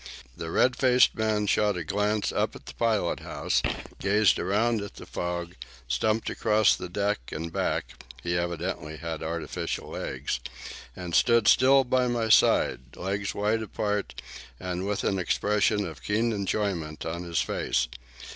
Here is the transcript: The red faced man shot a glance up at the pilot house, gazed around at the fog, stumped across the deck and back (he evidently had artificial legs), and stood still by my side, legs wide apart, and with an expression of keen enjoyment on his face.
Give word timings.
The 0.35 0.49
red 0.49 0.75
faced 0.75 1.13
man 1.13 1.45
shot 1.45 1.77
a 1.77 1.83
glance 1.83 2.31
up 2.31 2.55
at 2.55 2.65
the 2.65 2.73
pilot 2.73 3.19
house, 3.19 3.61
gazed 3.99 4.39
around 4.39 4.81
at 4.81 4.95
the 4.95 5.05
fog, 5.05 5.53
stumped 5.87 6.27
across 6.31 6.75
the 6.75 6.89
deck 6.89 7.19
and 7.31 7.53
back 7.53 8.03
(he 8.23 8.35
evidently 8.35 8.97
had 8.97 9.21
artificial 9.21 9.89
legs), 9.91 10.39
and 10.95 11.13
stood 11.13 11.47
still 11.47 11.83
by 11.83 12.07
my 12.07 12.29
side, 12.29 12.79
legs 12.95 13.35
wide 13.35 13.61
apart, 13.61 14.19
and 14.59 14.87
with 14.87 15.03
an 15.03 15.19
expression 15.19 15.85
of 15.85 16.01
keen 16.01 16.31
enjoyment 16.31 17.05
on 17.05 17.21
his 17.21 17.39
face. 17.41 17.87